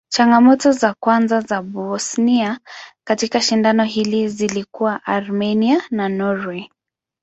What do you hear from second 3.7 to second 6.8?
hili zilikuwa Armenia na Norway.